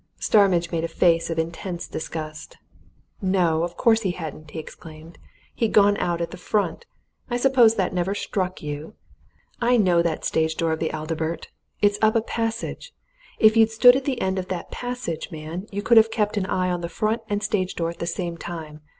Starmidge 0.19 0.71
made 0.71 0.83
a 0.83 0.87
face 0.87 1.29
of 1.29 1.37
intense 1.37 1.87
disgust. 1.87 2.57
"No, 3.21 3.61
of 3.63 3.77
course 3.77 4.01
he 4.01 4.09
hadn't!" 4.13 4.49
he 4.49 4.57
exclaimed. 4.57 5.19
"He'd 5.53 5.73
gone 5.73 5.95
out 5.97 6.21
at 6.21 6.31
the 6.31 6.37
front. 6.39 6.87
I 7.29 7.37
suppose 7.37 7.75
that 7.75 7.93
never 7.93 8.15
struck 8.15 8.63
you? 8.63 8.95
I 9.61 9.77
know 9.77 10.01
that 10.01 10.25
stage 10.25 10.55
door 10.57 10.71
of 10.71 10.79
the 10.79 10.89
Adalbert 10.89 11.49
it's 11.83 11.99
up 12.01 12.15
a 12.15 12.21
passage. 12.23 12.95
If 13.37 13.55
you'd 13.55 13.69
stood 13.69 13.95
at 13.95 14.05
the 14.05 14.19
end 14.21 14.39
of 14.39 14.47
that 14.47 14.71
passage, 14.71 15.29
man, 15.31 15.67
you 15.71 15.83
could 15.83 15.97
have 15.97 16.09
kept 16.09 16.35
an 16.35 16.47
eye 16.47 16.71
on 16.71 16.81
the 16.81 16.89
front 16.89 17.21
and 17.29 17.43
stage 17.43 17.75
door 17.75 17.91
at 17.91 17.99
the 17.99 18.07
same 18.07 18.37
time. 18.37 18.81